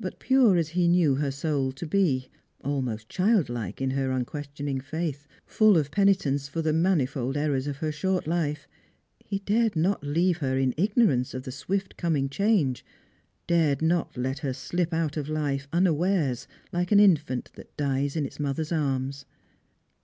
[0.00, 2.30] But pure as he knew her soul to be,
[2.64, 7.92] almost thikllike in her unquestioning faith, full of penitence for the Jianifold errors of her
[7.92, 8.66] short life,
[9.22, 12.86] he dared not leave her in igno mnce of the swift coming change;
[13.46, 18.24] dared not let her slip out of life unawares like an infant that dies in
[18.24, 19.26] its mother's arms.